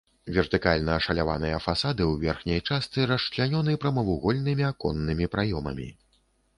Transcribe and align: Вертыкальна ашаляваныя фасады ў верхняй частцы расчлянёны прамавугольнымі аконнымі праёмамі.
Вертыкальна 0.35 0.93
ашаляваныя 1.01 1.59
фасады 1.65 2.03
ў 2.11 2.25
верхняй 2.25 2.61
частцы 2.69 3.07
расчлянёны 3.13 3.79
прамавугольнымі 3.87 4.63
аконнымі 4.75 5.33
праёмамі. 5.37 5.93